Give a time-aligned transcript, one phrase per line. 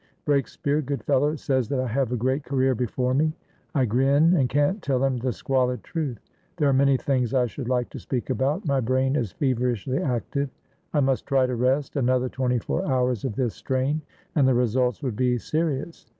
[0.25, 3.33] Breakspeare, good fellow, says that I have a great career before me;
[3.75, 6.17] I grin, and can't tell him the squalid truth.
[6.57, 10.49] There are many things I should like to speak about; my brain is feverishly active.
[10.91, 14.01] I must try to rest; another twenty four hours of this strain,
[14.33, 16.07] and the results would be serious.